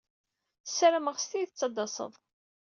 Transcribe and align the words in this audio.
Ssarameɣ 0.67 1.15
s 1.19 1.25
tidet 1.31 1.65
ad 1.65 1.71
d-tased. 1.75 2.13